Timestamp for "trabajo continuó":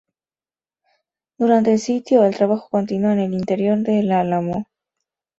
2.35-3.11